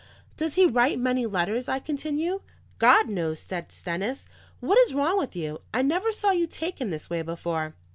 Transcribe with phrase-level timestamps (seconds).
[0.35, 2.41] "Does he write many letters?" I continued.
[2.79, 4.27] "God knows," said Stennis.
[4.59, 5.61] "What is wrong with you?
[5.75, 7.75] I never saw you taken this way before."